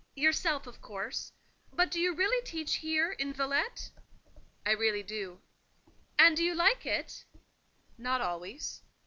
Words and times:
"Yourself, 0.15 0.65
of 0.65 0.81
course. 0.81 1.31
But 1.71 1.91
do 1.91 1.99
you 2.01 2.11
really 2.15 2.43
teach 2.43 2.77
here, 2.77 3.11
in 3.11 3.33
Villette?" 3.33 3.91
"I 4.65 4.71
really 4.71 5.03
do." 5.03 5.41
"And 6.17 6.35
do 6.35 6.43
you 6.43 6.55
like 6.55 6.87
it?" 6.87 7.23
"Not 7.99 8.19
always." 8.19 8.81